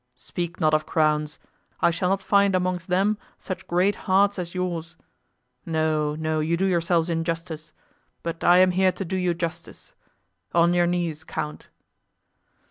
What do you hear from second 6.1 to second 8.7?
no, you do yourselves injustice; but I